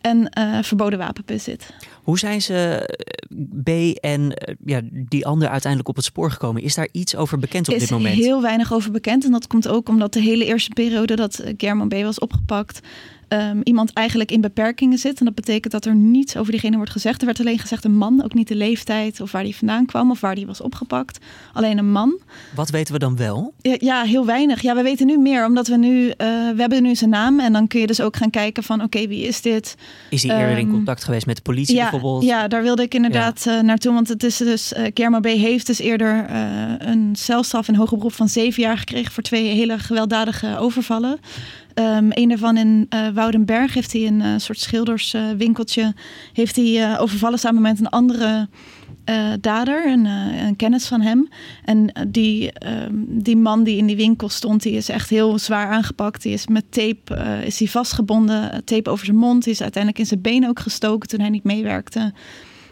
En 0.00 0.30
verboden 0.64 0.98
wapenbezit. 0.98 1.72
Hoe 2.02 2.18
zijn 2.18 2.42
ze 2.42 2.54
eh, 2.54 3.36
B 3.62 3.98
en 3.98 4.34
eh, 4.34 4.54
ja, 4.64 4.80
die 4.92 5.26
ander 5.26 5.48
uiteindelijk 5.48 5.90
op 5.90 5.96
het 5.96 6.04
spoor 6.04 6.30
gekomen? 6.30 6.62
Is 6.62 6.74
daar 6.74 6.88
iets 6.92 7.16
over 7.16 7.38
bekend 7.38 7.68
op 7.68 7.78
dit 7.78 7.90
moment? 7.90 8.14
Er 8.14 8.20
is 8.20 8.26
heel 8.26 8.42
weinig 8.42 8.72
over 8.72 8.90
bekend. 8.90 9.24
En 9.24 9.30
dat 9.30 9.46
komt 9.46 9.68
ook 9.68 9.88
omdat 9.88 10.12
de 10.12 10.20
hele 10.20 10.44
eerste 10.44 10.70
periode 10.70 11.16
dat 11.16 11.42
German 11.56 11.88
B 11.88 11.94
was 11.94 12.18
opgepakt 12.18 12.80
um, 13.32 13.60
iemand 13.62 13.92
eigenlijk 13.92 14.30
in 14.30 14.40
beperkingen 14.40 14.98
zit. 14.98 15.18
En 15.18 15.24
dat 15.24 15.34
betekent 15.34 15.72
dat 15.72 15.84
er 15.84 15.94
niets 15.94 16.36
over 16.36 16.52
diegene 16.52 16.76
wordt 16.76 16.90
gezegd. 16.90 17.20
Er 17.20 17.26
werd 17.26 17.40
alleen 17.40 17.58
gezegd 17.58 17.84
een 17.84 17.96
man, 17.96 18.24
ook 18.24 18.34
niet 18.34 18.48
de 18.48 18.54
leeftijd 18.54 19.20
of 19.20 19.32
waar 19.32 19.42
die 19.42 19.56
vandaan 19.56 19.86
kwam 19.86 20.10
of 20.10 20.20
waar 20.20 20.34
die 20.34 20.46
was 20.46 20.60
opgepakt. 20.60 21.18
Alleen 21.52 21.78
een 21.78 21.92
man. 21.92 22.18
Wat 22.54 22.70
weten 22.70 22.92
we 22.92 22.98
dan 22.98 23.16
wel? 23.16 23.54
Ja, 23.60 23.76
ja 23.78 24.02
heel 24.02 24.26
weinig. 24.26 24.62
Ja, 24.62 24.74
we 24.74 24.82
weten 24.82 25.06
nu 25.06 25.18
meer, 25.18 25.46
omdat 25.46 25.68
we 25.68 25.76
nu, 25.76 26.04
uh, 26.06 26.14
we 26.16 26.54
hebben 26.56 26.82
nu 26.82 26.94
zijn 26.94 27.10
naam. 27.10 27.40
En 27.40 27.52
dan 27.52 27.66
kun 27.66 27.80
je 27.80 27.86
dus 27.86 28.00
ook 28.00 28.16
gaan 28.16 28.30
kijken 28.30 28.62
van 28.62 28.82
oké, 28.82 29.06
wie 29.06 29.26
is 29.26 29.40
dit? 29.40 29.74
Is 30.10 30.22
hij 30.22 30.40
eerder 30.40 30.58
in 30.58 30.64
ehm, 30.64 30.74
contact 30.74 31.04
geweest 31.04 31.26
met 31.26 31.36
de 31.36 31.42
politie 31.42 31.74
ja, 31.74 31.90
bijvoorbeeld? 31.90 32.22
Ja, 32.22 32.48
daar 32.48 32.62
wilde 32.62 32.82
ik 32.82 32.94
inderdaad 32.94 33.44
ja. 33.44 33.56
uh, 33.56 33.62
naartoe. 33.62 33.92
Want 33.92 34.08
het 34.08 34.22
is 34.22 34.36
dus, 34.36 34.72
uh, 34.72 34.86
Kerma 34.92 35.20
B 35.20 35.26
heeft 35.26 35.66
dus 35.66 35.78
eerder 35.78 36.26
een 36.78 37.16
celstraf 37.16 37.68
in 37.68 37.74
hoger 37.74 37.96
beroep 37.96 38.12
van 38.12 38.28
zeven 38.28 38.62
jaar 38.62 38.78
gekregen 38.78 39.12
voor 39.12 39.22
twee 39.22 39.48
hele 39.48 39.78
gewelddadige 39.78 40.58
overvallen. 40.58 41.18
Um, 41.74 42.08
een 42.10 42.28
daarvan 42.28 42.56
in 42.56 42.86
uh, 42.90 43.08
Woudenberg 43.08 43.74
heeft 43.74 43.92
hij 43.92 44.06
een 44.06 44.20
uh, 44.20 44.34
soort 44.36 44.58
schilderswinkeltje. 44.58 45.94
heeft 46.32 46.56
hij 46.56 46.64
uh, 46.64 47.00
overvallen 47.00 47.38
samen 47.38 47.62
met 47.62 47.80
een 47.80 47.88
andere 47.88 48.48
dader, 49.40 49.86
een, 49.86 50.04
een, 50.04 50.56
kennis 50.56 50.86
van 50.86 51.00
hem. 51.00 51.28
En 51.64 52.08
die, 52.08 52.52
um, 52.84 53.22
die 53.22 53.36
man 53.36 53.64
die 53.64 53.76
in 53.76 53.86
die 53.86 53.96
winkel 53.96 54.28
stond, 54.28 54.62
die 54.62 54.72
is 54.72 54.88
echt 54.88 55.08
heel 55.10 55.38
zwaar 55.38 55.70
aangepakt. 55.70 56.22
Die 56.22 56.32
is 56.32 56.46
met 56.46 56.64
tape 56.68 57.42
is 57.44 57.58
hij 57.58 57.68
vastgebonden, 57.68 58.64
tape 58.64 58.90
over 58.90 59.04
zijn 59.04 59.16
mond. 59.16 59.44
Die 59.44 59.52
is 59.52 59.62
uiteindelijk 59.62 60.02
in 60.02 60.08
zijn 60.08 60.20
been 60.20 60.48
ook 60.48 60.60
gestoken 60.60 61.08
toen 61.08 61.20
hij 61.20 61.30
niet 61.30 61.44
meewerkte. 61.44 62.12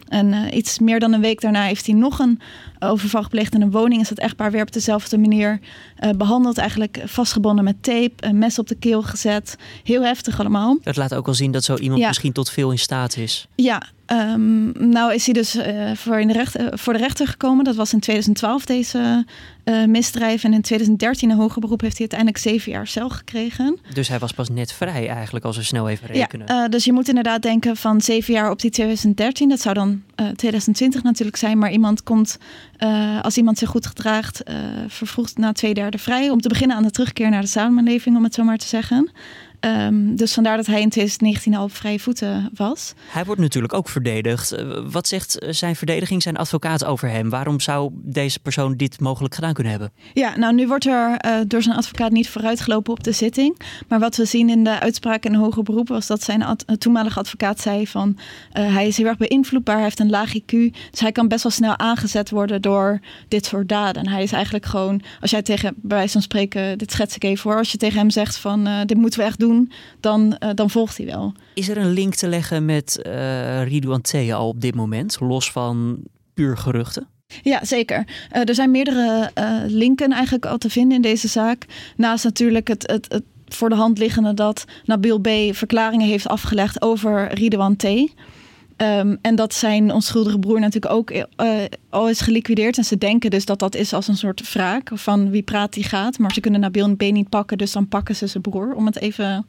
En 0.07 0.57
iets 0.57 0.79
meer 0.79 0.99
dan 0.99 1.13
een 1.13 1.21
week 1.21 1.41
daarna 1.41 1.63
heeft 1.63 1.85
hij 1.85 1.95
nog 1.95 2.19
een 2.19 2.39
overval 2.81 3.23
gepleegd 3.23 3.53
in 3.53 3.61
een 3.61 3.71
woning. 3.71 4.01
Is 4.01 4.09
dat 4.09 4.17
echtpaar 4.17 4.51
weer 4.51 4.61
op 4.61 4.71
dezelfde 4.71 5.17
manier 5.17 5.59
uh, 5.99 6.09
behandeld. 6.09 6.57
Eigenlijk 6.57 7.01
vastgebonden 7.05 7.63
met 7.63 7.83
tape, 7.83 8.13
een 8.17 8.37
mes 8.37 8.59
op 8.59 8.67
de 8.67 8.75
keel 8.75 9.01
gezet. 9.01 9.57
Heel 9.83 10.03
heftig 10.03 10.39
allemaal. 10.39 10.77
Dat 10.83 10.95
laat 10.95 11.13
ook 11.13 11.25
wel 11.25 11.35
zien 11.35 11.51
dat 11.51 11.63
zo 11.63 11.77
iemand 11.77 12.01
misschien 12.01 12.31
tot 12.31 12.49
veel 12.49 12.71
in 12.71 12.79
staat 12.79 13.17
is. 13.17 13.47
Ja, 13.55 13.81
Um, 14.11 14.71
nou 14.91 15.13
is 15.13 15.25
hij 15.25 15.33
dus 15.33 15.55
uh, 15.55 15.91
voor, 15.95 16.19
in 16.19 16.27
de 16.27 16.33
recht, 16.33 16.59
uh, 16.59 16.67
voor 16.71 16.93
de 16.93 16.99
rechter 16.99 17.27
gekomen. 17.27 17.65
Dat 17.65 17.75
was 17.75 17.93
in 17.93 17.99
2012 17.99 18.65
deze 18.65 19.25
uh, 19.65 19.85
misdrijf. 19.85 20.43
En 20.43 20.53
in 20.53 20.61
2013 20.61 21.29
een 21.29 21.37
hoger 21.37 21.61
beroep 21.61 21.81
heeft 21.81 21.97
hij 21.97 22.07
uiteindelijk 22.09 22.39
zeven 22.39 22.71
jaar 22.71 22.87
cel 22.87 23.09
gekregen. 23.09 23.79
Dus 23.93 24.07
hij 24.07 24.19
was 24.19 24.31
pas 24.31 24.49
net 24.49 24.73
vrij 24.73 25.09
eigenlijk, 25.09 25.45
als 25.45 25.57
we 25.57 25.63
snel 25.63 25.89
even 25.89 26.07
rekenen. 26.07 26.47
Ja, 26.47 26.67
dus 26.67 26.85
je 26.85 26.93
moet 26.93 27.07
inderdaad 27.07 27.41
denken 27.41 27.77
van 27.77 28.01
zeven 28.01 28.33
jaar 28.33 28.49
op 28.49 28.59
die 28.59 28.71
2013. 28.71 29.49
Dat 29.49 29.61
zou 29.61 29.75
dan 29.75 30.03
2020 30.35 31.03
natuurlijk 31.03 31.37
zijn. 31.37 31.57
Maar 31.57 31.71
iemand 31.71 32.03
komt, 32.03 32.37
als 33.21 33.37
iemand 33.37 33.57
zich 33.57 33.69
goed 33.69 33.85
gedraagt, 33.85 34.41
vervroegd 34.87 35.37
na 35.37 35.51
twee 35.51 35.73
derde 35.73 35.97
vrij. 35.97 36.29
Om 36.29 36.41
te 36.41 36.49
beginnen 36.49 36.77
aan 36.77 36.83
de 36.83 36.91
terugkeer 36.91 37.29
naar 37.29 37.41
de 37.41 37.47
samenleving, 37.47 38.17
om 38.17 38.23
het 38.23 38.33
zo 38.33 38.43
maar 38.43 38.57
te 38.57 38.67
zeggen. 38.67 39.11
Um, 39.65 40.15
dus 40.15 40.33
vandaar 40.33 40.57
dat 40.57 40.65
hij 40.65 40.81
in 40.81 40.89
2019 40.89 41.55
al 41.55 41.63
op 41.63 41.75
vrije 41.75 41.99
voeten 41.99 42.49
was. 42.53 42.93
Hij 43.07 43.25
wordt 43.25 43.41
natuurlijk 43.41 43.73
ook 43.73 43.89
verdedigd. 43.89 44.51
Eh, 44.51 44.65
wat 44.91 45.07
zegt 45.07 45.39
eh, 45.39 45.53
zijn 45.53 45.75
verdediging, 45.75 46.21
zijn 46.21 46.37
advocaat 46.37 46.85
over 46.85 47.09
hem? 47.09 47.29
Waarom 47.29 47.59
zou 47.59 47.91
deze 47.93 48.39
persoon 48.39 48.75
dit 48.75 48.99
mogelijk 48.99 49.35
gedaan 49.35 49.53
kunnen 49.53 49.71
hebben? 49.71 49.91
Ja, 50.13 50.37
nou 50.37 50.53
nu 50.53 50.67
wordt 50.67 50.85
er 50.85 51.25
uh, 51.25 51.35
door 51.47 51.61
zijn 51.61 51.75
advocaat 51.75 52.11
niet 52.11 52.29
vooruitgelopen 52.29 52.93
op 52.93 53.03
de 53.03 53.11
zitting. 53.11 53.59
Maar 53.87 53.99
wat 53.99 54.15
we 54.15 54.25
zien 54.25 54.49
in 54.49 54.63
de 54.63 54.79
uitspraak 54.79 55.25
in 55.25 55.33
hoger 55.33 55.63
beroep 55.63 55.87
was 55.87 56.07
dat 56.07 56.23
zijn 56.23 56.43
ad 56.43 56.65
toenmalige 56.77 57.19
advocaat 57.19 57.59
zei 57.59 57.87
van 57.87 58.17
uh, 58.53 58.73
hij 58.73 58.87
is 58.87 58.97
heel 58.97 59.05
erg 59.05 59.17
beïnvloedbaar, 59.17 59.75
hij 59.75 59.83
heeft 59.83 59.99
een 59.99 60.09
laag 60.09 60.37
IQ. 60.39 60.55
Dus 60.91 60.99
hij 60.99 61.11
kan 61.11 61.27
best 61.27 61.43
wel 61.43 61.51
snel 61.51 61.77
aangezet 61.77 62.29
worden 62.29 62.61
door 62.61 62.99
dit 63.27 63.45
soort 63.45 63.69
daden. 63.69 64.03
En 64.03 64.09
hij 64.09 64.23
is 64.23 64.31
eigenlijk 64.31 64.65
gewoon, 64.65 65.01
als 65.19 65.31
jij 65.31 65.41
tegen, 65.41 65.73
bij 65.77 65.97
wijze 65.97 66.13
van 66.13 66.21
spreken, 66.21 66.77
dit 66.77 66.91
schets 66.91 67.15
ik 67.15 67.23
even 67.23 67.37
voor, 67.37 67.57
als 67.57 67.71
je 67.71 67.77
tegen 67.77 67.99
hem 67.99 68.09
zegt 68.09 68.37
van 68.37 68.69
dit 68.85 68.97
moeten 68.97 69.19
we 69.19 69.25
echt 69.25 69.39
doen 69.39 69.50
dan, 69.99 70.37
uh, 70.39 70.49
dan 70.53 70.69
volgt 70.69 70.97
hij 70.97 71.05
wel. 71.05 71.33
Is 71.53 71.69
er 71.69 71.77
een 71.77 71.91
link 71.91 72.15
te 72.15 72.27
leggen 72.27 72.65
met 72.65 72.99
uh, 73.07 73.63
Ridouan 73.63 74.01
Thea 74.01 74.35
al 74.35 74.47
op 74.47 74.61
dit 74.61 74.75
moment, 74.75 75.17
los 75.19 75.51
van 75.51 75.99
puur 76.33 76.57
geruchten? 76.57 77.07
Ja, 77.41 77.65
zeker. 77.65 78.07
Uh, 78.35 78.47
er 78.47 78.55
zijn 78.55 78.71
meerdere 78.71 79.31
linken 79.67 80.11
eigenlijk 80.11 80.45
al 80.45 80.57
te 80.57 80.69
vinden 80.69 80.95
in 80.95 81.01
deze 81.01 81.27
zaak. 81.27 81.65
Naast 81.95 82.23
natuurlijk 82.23 82.67
het, 82.67 82.91
het, 82.91 83.05
het 83.09 83.23
voor 83.53 83.69
de 83.69 83.75
hand 83.75 83.97
liggende 83.97 84.33
dat 84.33 84.65
Nabil 84.85 85.19
B. 85.19 85.29
verklaringen 85.51 86.07
heeft 86.07 86.27
afgelegd 86.27 86.81
over 86.81 87.33
Ridouan 87.33 87.75
T. 87.75 87.83
Um, 88.81 89.17
en 89.21 89.35
dat 89.35 89.53
zijn 89.53 89.91
onschuldige 89.91 90.39
broer 90.39 90.59
natuurlijk 90.59 90.93
ook 90.93 91.11
uh, 91.11 91.25
al 91.89 92.09
is 92.09 92.21
geliquideerd. 92.21 92.77
En 92.77 92.83
ze 92.83 92.97
denken 92.97 93.29
dus 93.29 93.45
dat 93.45 93.59
dat 93.59 93.75
is 93.75 93.93
als 93.93 94.07
een 94.07 94.17
soort 94.17 94.53
wraak 94.53 94.89
van 94.93 95.29
wie 95.29 95.41
praat 95.41 95.73
die 95.73 95.83
gaat. 95.83 96.17
Maar 96.17 96.33
ze 96.33 96.39
kunnen 96.39 96.59
Nabil 96.59 96.95
B 96.95 97.01
niet 97.01 97.29
pakken, 97.29 97.57
dus 97.57 97.71
dan 97.71 97.87
pakken 97.87 98.15
ze 98.15 98.27
zijn 98.27 98.43
broer. 98.43 98.73
Om 98.73 98.85
het 98.85 98.97
even 98.97 99.45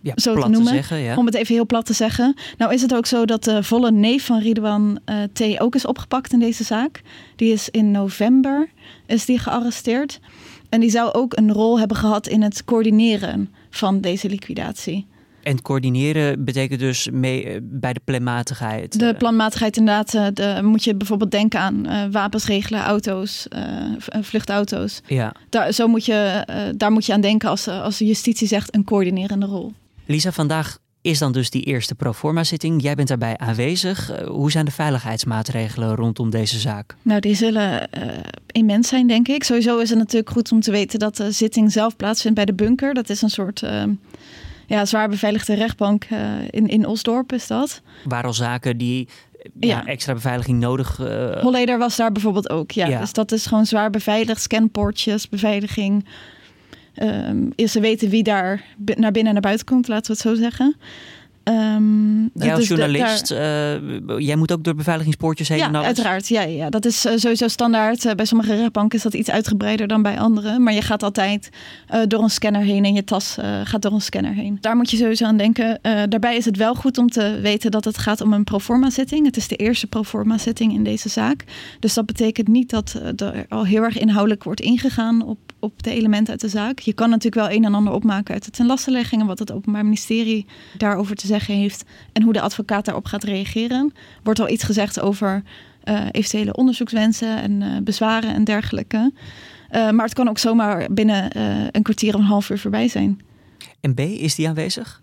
ja, 0.00 0.12
zo 0.16 0.34
te 0.34 0.48
noemen. 0.48 0.62
Te 0.62 0.74
zeggen, 0.74 0.98
ja. 0.98 1.16
Om 1.16 1.26
het 1.26 1.34
even 1.34 1.54
heel 1.54 1.66
plat 1.66 1.86
te 1.86 1.92
zeggen. 1.92 2.34
Nou 2.58 2.72
is 2.72 2.82
het 2.82 2.94
ook 2.94 3.06
zo 3.06 3.24
dat 3.24 3.44
de 3.44 3.62
volle 3.62 3.90
neef 3.90 4.24
van 4.24 4.38
Ridwan 4.38 4.98
uh, 5.06 5.22
T. 5.32 5.60
ook 5.60 5.74
is 5.74 5.86
opgepakt 5.86 6.32
in 6.32 6.38
deze 6.38 6.64
zaak. 6.64 7.02
Die 7.36 7.52
is 7.52 7.68
in 7.70 7.90
november 7.90 8.68
is 9.06 9.24
die 9.24 9.38
gearresteerd. 9.38 10.20
En 10.68 10.80
die 10.80 10.90
zou 10.90 11.12
ook 11.12 11.36
een 11.36 11.52
rol 11.52 11.78
hebben 11.78 11.96
gehad 11.96 12.26
in 12.26 12.42
het 12.42 12.64
coördineren 12.64 13.50
van 13.70 14.00
deze 14.00 14.28
liquidatie. 14.28 15.06
En 15.46 15.62
coördineren 15.62 16.44
betekent 16.44 16.80
dus 16.80 17.08
mee 17.12 17.44
eh, 17.44 17.58
bij 17.62 17.92
de 17.92 18.00
planmatigheid. 18.04 18.98
De 18.98 19.14
planmatigheid 19.18 19.76
inderdaad. 19.76 20.14
Eh, 20.14 20.26
de, 20.32 20.60
moet 20.62 20.84
je 20.84 20.94
bijvoorbeeld 20.94 21.30
denken 21.30 21.60
aan 21.60 21.86
uh, 21.86 22.04
wapens 22.10 22.46
regelen, 22.46 22.80
auto's, 22.80 23.46
uh, 23.56 24.22
vluchtauto's. 24.22 25.00
Ja. 25.06 25.34
Daar, 25.48 25.72
zo 25.72 25.88
moet 25.88 26.04
je, 26.04 26.46
uh, 26.50 26.56
daar 26.76 26.92
moet 26.92 27.06
je 27.06 27.12
aan 27.12 27.20
denken 27.20 27.48
als, 27.48 27.68
als 27.68 27.98
de 27.98 28.06
justitie 28.06 28.46
zegt 28.48 28.74
een 28.74 28.84
coördinerende 28.84 29.46
rol. 29.46 29.72
Lisa, 30.06 30.32
vandaag 30.32 30.78
is 31.00 31.18
dan 31.18 31.32
dus 31.32 31.50
die 31.50 31.62
eerste 31.62 31.94
proforma-zitting. 31.94 32.82
Jij 32.82 32.94
bent 32.94 33.08
daarbij 33.08 33.36
aanwezig. 33.36 34.10
hoe 34.26 34.50
zijn 34.50 34.64
de 34.64 34.70
veiligheidsmaatregelen 34.70 35.94
rondom 35.94 36.30
deze 36.30 36.58
zaak? 36.58 36.96
Nou, 37.02 37.20
die 37.20 37.34
zullen 37.34 37.88
immens 38.46 38.88
zijn, 38.88 39.06
denk 39.06 39.28
ik. 39.28 39.44
Sowieso 39.44 39.78
is 39.78 39.90
het 39.90 39.98
natuurlijk 39.98 40.30
goed 40.30 40.52
om 40.52 40.60
te 40.60 40.70
weten 40.70 40.98
dat 40.98 41.16
de 41.16 41.30
zitting 41.30 41.72
zelf 41.72 41.96
plaatsvindt 41.96 42.36
bij 42.36 42.46
de 42.46 42.54
bunker. 42.54 42.94
Dat 42.94 43.08
is 43.08 43.22
een 43.22 43.30
soort 43.30 43.62
ja, 44.66 44.84
zwaar 44.84 45.08
beveiligde 45.08 45.54
rechtbank 45.54 46.04
uh, 46.12 46.18
in, 46.50 46.68
in 46.68 46.86
Osdorp 46.86 47.32
is 47.32 47.46
dat. 47.46 47.82
Waar 48.04 48.24
al 48.24 48.34
zaken 48.34 48.76
die 48.76 49.08
ja, 49.60 49.86
extra 49.86 50.14
beveiliging 50.14 50.60
nodig... 50.60 50.98
Uh... 50.98 51.40
Holleder 51.40 51.78
was 51.78 51.96
daar 51.96 52.12
bijvoorbeeld 52.12 52.50
ook, 52.50 52.70
ja. 52.70 52.86
ja. 52.86 53.00
Dus 53.00 53.12
dat 53.12 53.32
is 53.32 53.46
gewoon 53.46 53.66
zwaar 53.66 53.90
beveiligd. 53.90 54.42
Scanpoortjes, 54.42 55.28
beveiliging. 55.28 56.06
Um, 57.02 57.52
ze 57.68 57.80
weten 57.80 58.08
wie 58.08 58.22
daar 58.22 58.64
naar 58.76 59.12
binnen 59.12 59.26
en 59.26 59.32
naar 59.32 59.40
buiten 59.40 59.66
komt, 59.66 59.88
laten 59.88 60.06
we 60.06 60.12
het 60.12 60.22
zo 60.22 60.42
zeggen. 60.42 60.76
Um, 61.48 62.30
jij 62.34 62.50
als 62.50 62.58
dus 62.58 62.68
journalist, 62.68 63.30
uh, 63.30 63.38
jij 64.18 64.36
moet 64.36 64.52
ook 64.52 64.64
door 64.64 64.74
beveiligingspoortjes 64.74 65.48
heen 65.48 65.58
ja, 65.58 65.66
en 65.66 65.76
uiteraard. 65.76 66.28
Ja, 66.28 66.42
ja, 66.42 66.70
dat 66.70 66.84
is 66.84 67.06
uh, 67.06 67.12
sowieso 67.16 67.48
standaard. 67.48 68.04
Uh, 68.04 68.12
bij 68.12 68.24
sommige 68.24 68.56
rechtbanken 68.56 68.96
is 68.98 69.04
dat 69.04 69.14
iets 69.14 69.30
uitgebreider 69.30 69.86
dan 69.86 70.02
bij 70.02 70.18
andere. 70.18 70.58
Maar 70.58 70.72
je 70.72 70.82
gaat 70.82 71.02
altijd 71.02 71.48
door 72.08 72.22
een 72.22 72.30
scanner 72.30 72.62
heen 72.62 72.84
en 72.84 72.94
je 72.94 73.04
tas 73.04 73.36
gaat 73.64 73.82
door 73.82 73.92
een 73.92 74.00
scanner 74.00 74.32
heen. 74.32 74.58
Daar 74.60 74.76
moet 74.76 74.90
je 74.90 74.96
sowieso 74.96 75.24
aan 75.24 75.36
denken. 75.36 75.78
daarbij 75.82 76.36
is 76.36 76.44
het 76.44 76.56
wel 76.56 76.74
goed 76.74 76.98
om 76.98 77.08
te 77.08 77.38
weten 77.42 77.70
dat 77.70 77.84
het 77.84 77.98
gaat 77.98 78.20
om 78.20 78.32
een 78.32 78.44
proforma 78.44 78.90
zitting. 78.90 79.26
Het 79.26 79.36
is 79.36 79.48
de 79.48 79.56
eerste 79.56 79.86
proforma 79.86 80.38
zitting 80.38 80.72
in 80.72 80.84
deze 80.84 81.08
zaak. 81.08 81.44
Dus 81.80 81.94
dat 81.94 82.06
betekent 82.06 82.48
niet 82.48 82.70
dat 82.70 83.00
er 83.16 83.46
al 83.48 83.66
heel 83.66 83.82
erg 83.82 83.98
inhoudelijk 83.98 84.44
wordt 84.44 84.60
ingegaan 84.60 85.22
op, 85.22 85.38
op 85.58 85.82
de 85.82 85.90
elementen 85.90 86.32
uit 86.32 86.40
de 86.40 86.48
zaak. 86.48 86.78
Je 86.78 86.92
kan 86.92 87.10
natuurlijk 87.10 87.46
wel 87.46 87.56
een 87.56 87.64
en 87.64 87.74
ander 87.74 87.92
opmaken 87.92 88.34
uit 88.34 88.44
de 88.44 88.50
tenlasteleggingen, 88.50 89.26
wat 89.26 89.38
het 89.38 89.52
Openbaar 89.52 89.84
Ministerie 89.84 90.46
daarover 90.78 91.16
te 91.16 91.26
zeggen 91.26 91.54
heeft 91.54 91.84
en 92.12 92.22
hoe 92.22 92.32
de 92.32 92.40
advocaat 92.40 92.84
daarop 92.84 93.06
gaat 93.06 93.24
reageren. 93.24 93.92
Wordt 94.22 94.40
al 94.40 94.48
iets 94.48 94.64
gezegd 94.64 95.00
over 95.00 95.42
uh, 95.84 96.06
eventuele 96.10 96.54
onderzoekswensen 96.54 97.42
en 97.42 97.60
uh, 97.60 97.76
bezwaren 97.82 98.34
en 98.34 98.44
dergelijke. 98.44 99.12
Uh, 99.70 99.90
maar 99.90 100.04
het 100.04 100.14
kan 100.14 100.28
ook 100.28 100.38
zomaar 100.38 100.92
binnen 100.92 101.38
een 101.76 101.82
kwartier 101.82 102.14
of 102.14 102.20
een 102.20 102.26
half 102.26 102.50
uur 102.50 102.58
voorbij 102.58 102.88
zijn. 102.88 103.20
En 103.80 103.94
B, 103.94 104.00
is 104.00 104.34
die 104.34 104.48
aanwezig? 104.48 105.02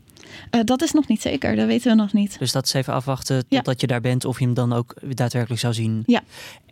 Uh, 0.51 0.61
dat 0.63 0.81
is 0.81 0.91
nog 0.91 1.07
niet 1.07 1.21
zeker, 1.21 1.55
dat 1.55 1.67
weten 1.67 1.91
we 1.91 1.97
nog 1.97 2.13
niet. 2.13 2.39
Dus 2.39 2.51
dat 2.51 2.65
is 2.65 2.73
even 2.73 2.93
afwachten 2.93 3.47
totdat 3.47 3.81
je 3.81 3.87
daar 3.87 4.01
bent 4.01 4.25
of 4.25 4.39
je 4.39 4.45
hem 4.45 4.53
dan 4.53 4.73
ook 4.73 4.93
daadwerkelijk 5.15 5.61
zou 5.61 5.73
zien. 5.73 6.03
Ja. 6.05 6.21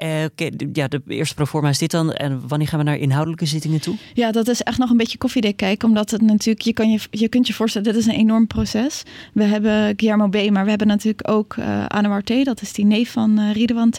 Uh, 0.03 0.23
okay, 0.23 0.51
ja, 0.73 0.87
de 0.87 1.01
eerste 1.07 1.35
proforma 1.35 1.69
is 1.69 1.77
dit 1.77 1.91
dan. 1.91 2.13
En 2.13 2.47
wanneer 2.47 2.67
gaan 2.67 2.79
we 2.79 2.85
naar 2.85 2.97
inhoudelijke 2.97 3.45
zittingen 3.45 3.81
toe? 3.81 3.95
Ja, 4.13 4.31
dat 4.31 4.47
is 4.47 4.61
echt 4.61 4.77
nog 4.77 4.89
een 4.89 4.97
beetje 4.97 5.17
koffiedik 5.17 5.57
kijken. 5.57 5.87
Omdat 5.87 6.11
het 6.11 6.21
natuurlijk, 6.21 6.61
je, 6.61 6.73
kan 6.73 6.91
je, 6.91 6.99
je 7.11 7.27
kunt 7.27 7.47
je 7.47 7.53
voorstellen, 7.53 7.87
dit 7.93 7.97
is 7.97 8.05
een 8.05 8.19
enorm 8.19 8.47
proces. 8.47 9.03
We 9.33 9.43
hebben 9.43 9.93
Guillermo 9.97 10.27
B, 10.27 10.49
maar 10.49 10.63
we 10.63 10.69
hebben 10.69 10.87
natuurlijk 10.87 11.29
ook 11.29 11.55
uh, 11.55 11.85
Anouar 11.85 12.23
T. 12.23 12.45
Dat 12.45 12.61
is 12.61 12.73
die 12.73 12.85
neef 12.85 13.11
van 13.11 13.39
uh, 13.39 13.53
Ridwan 13.53 13.89
T. 13.89 13.97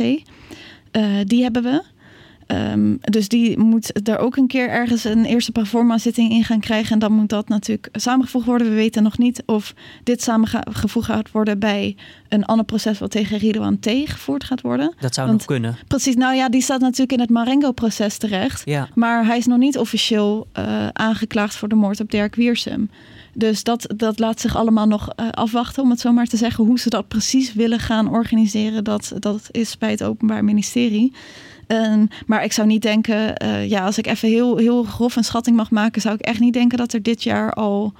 die 1.25 1.42
hebben 1.42 1.62
we. 1.62 1.83
Um, 2.53 2.99
dus 3.01 3.29
die 3.29 3.59
moet 3.59 4.09
er 4.09 4.19
ook 4.19 4.37
een 4.37 4.47
keer 4.47 4.69
ergens 4.69 5.05
een 5.05 5.25
eerste 5.25 5.53
performa 5.53 5.99
zitting 5.99 6.31
in 6.31 6.45
gaan 6.45 6.61
krijgen. 6.61 6.93
En 6.93 6.99
dan 6.99 7.13
moet 7.13 7.29
dat 7.29 7.49
natuurlijk 7.49 7.89
samengevoegd 7.93 8.47
worden. 8.47 8.69
We 8.69 8.75
weten 8.75 9.03
nog 9.03 9.19
niet 9.19 9.43
of 9.47 9.75
dit 10.03 10.23
samengevoegd 10.23 11.07
gaat 11.07 11.31
worden 11.31 11.59
bij 11.59 11.97
een 12.29 12.45
ander 12.45 12.65
proces 12.65 12.99
wat 12.99 13.11
tegen 13.11 13.39
Ridwan 13.39 13.79
T 13.79 13.89
gevoerd 14.05 14.45
gaat 14.45 14.61
worden. 14.61 14.95
Dat 15.01 15.15
zou 15.15 15.33
nog 15.33 15.45
kunnen. 15.45 15.77
Precies, 15.87 16.17
nou 16.17 16.35
ja, 16.35 16.49
die 16.49 16.63
staat 16.63 16.81
natuurlijk 16.81 17.13
in 17.13 17.21
het 17.21 17.31
Marengo-proces 17.31 18.17
terecht. 18.17 18.63
Ja. 18.65 18.89
Maar 18.95 19.27
hij 19.27 19.39
is 19.39 19.47
nog 19.47 19.59
niet 19.59 19.79
officieel 19.79 20.47
uh, 20.59 20.89
aangeklaagd 20.89 21.55
voor 21.55 21.69
de 21.69 21.75
moord 21.75 22.01
op 22.01 22.11
Dirk 22.11 22.35
Wiersum. 22.35 22.91
Dus 23.35 23.63
dat, 23.63 23.87
dat 23.97 24.19
laat 24.19 24.41
zich 24.41 24.57
allemaal 24.57 24.87
nog 24.87 25.09
uh, 25.21 25.29
afwachten, 25.29 25.83
om 25.83 25.91
het 25.91 26.01
zo 26.01 26.13
maar 26.13 26.27
te 26.27 26.37
zeggen. 26.37 26.65
Hoe 26.65 26.79
ze 26.79 26.91
dat 26.91 27.09
precies 27.09 27.53
willen 27.53 27.79
gaan 27.79 28.09
organiseren, 28.09 28.85
dat, 28.85 29.13
dat 29.19 29.49
is 29.51 29.79
bij 29.79 29.91
het 29.91 30.03
Openbaar 30.03 30.45
Ministerie. 30.45 31.13
Um, 31.66 32.09
maar 32.26 32.45
ik 32.45 32.52
zou 32.52 32.66
niet 32.66 32.83
denken, 32.83 33.45
uh, 33.45 33.69
ja, 33.69 33.85
als 33.85 33.99
ik 33.99 34.07
even 34.07 34.28
heel, 34.28 34.57
heel 34.57 34.83
grof 34.83 35.16
een 35.16 35.25
schatting 35.25 35.57
mag 35.57 35.71
maken, 35.71 36.00
zou 36.00 36.14
ik 36.14 36.21
echt 36.21 36.40
niet 36.40 36.52
denken 36.52 36.78
dat 36.78 36.92
er 36.92 37.02
dit 37.02 37.23
jaar 37.23 37.52
al, 37.52 37.92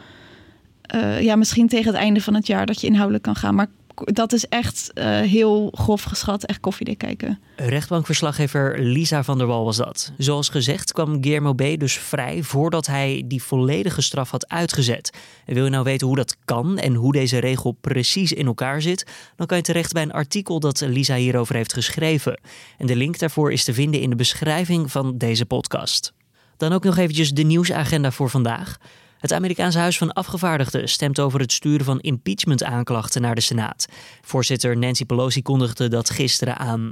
uh, 0.95 1.21
ja, 1.21 1.37
misschien 1.37 1.69
tegen 1.69 1.87
het 1.93 2.03
einde 2.03 2.21
van 2.21 2.35
het 2.35 2.47
jaar, 2.47 2.67
dat 2.67 2.81
je 2.81 2.87
inhoudelijk 2.87 3.25
kan 3.25 3.37
gaan. 3.37 3.55
Maar 3.55 3.69
dat 3.95 4.33
is 4.33 4.47
echt 4.49 4.91
uh, 4.95 5.21
heel 5.21 5.73
grof 5.75 6.03
geschat, 6.03 6.45
echt 6.45 6.61
koffiedik 6.61 6.99
kijken. 6.99 7.41
Rechtbankverslaggever 7.57 8.79
Lisa 8.79 9.23
van 9.23 9.39
der 9.39 9.47
Wal 9.47 9.65
was 9.65 9.77
dat. 9.77 10.13
Zoals 10.19 10.49
gezegd 10.49 10.93
kwam 10.93 11.23
Guillermo 11.23 11.53
B. 11.53 11.63
dus 11.79 11.99
vrij 11.99 12.43
voordat 12.43 12.87
hij 12.87 13.23
die 13.27 13.43
volledige 13.43 14.01
straf 14.01 14.31
had 14.31 14.49
uitgezet. 14.49 15.13
En 15.47 15.55
wil 15.55 15.65
je 15.65 15.71
nou 15.71 15.85
weten 15.85 16.07
hoe 16.07 16.17
dat 16.17 16.37
kan 16.45 16.79
en 16.79 16.95
hoe 16.95 17.13
deze 17.13 17.39
regel 17.39 17.77
precies 17.81 18.33
in 18.33 18.47
elkaar 18.47 18.83
zit, 18.83 19.07
dan 19.37 19.47
kan 19.47 19.57
je 19.57 19.63
terecht 19.63 19.93
bij 19.93 20.03
een 20.03 20.13
artikel 20.13 20.61
dat 20.61 20.81
Lisa 20.81 21.15
hierover 21.15 21.55
heeft 21.55 21.73
geschreven. 21.73 22.41
En 22.79 22.87
de 22.87 22.97
link 22.97 23.19
daarvoor 23.19 23.53
is 23.53 23.65
te 23.65 23.75
vinden 23.75 24.01
in 24.01 24.11
de 24.11 24.17
beschrijving 24.17 24.91
van 24.91 25.19
deze 25.19 25.47
podcast. 25.47 26.13
Dan 26.57 26.73
ook 26.73 26.85
nog 26.85 26.97
eventjes 26.97 27.31
de 27.31 27.43
nieuwsagenda 27.43 28.11
voor 28.11 28.31
vandaag. 28.31 28.79
Het 29.23 29.33
Amerikaanse 29.33 29.79
Huis 29.79 29.99
van 29.99 30.13
Afgevaardigden 30.13 30.89
stemt 30.89 31.21
over 31.21 31.41
het 31.41 31.53
sturen 31.53 31.85
van 31.85 32.01
impeachment-aanklachten 32.01 33.23
naar 33.23 33.35
de 33.35 33.41
Senaat. 33.41 33.87
Voorzitter 34.23 34.77
Nancy 34.77 35.05
Pelosi 35.05 35.43
kondigde 35.43 35.89
dat 35.89 36.11
gisteren 36.11 36.59
aan. 36.59 36.91